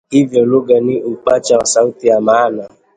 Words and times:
Hivyo 0.09 0.45
lugha 0.45 0.79
ni 0.79 1.03
upacha 1.03 1.57
wa 1.57 1.65
sauti 1.65 2.09
na 2.09 2.21
maana 2.21 2.69